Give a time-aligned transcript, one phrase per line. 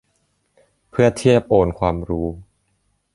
[0.89, 2.27] เพื่อเทียบโอนความรู้